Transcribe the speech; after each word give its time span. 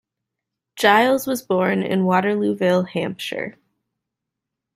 Giles 0.77 1.27
was 1.27 1.43
born 1.43 1.83
in 1.83 2.05
Waterlooville, 2.05 2.89
Hampshire. 2.89 3.59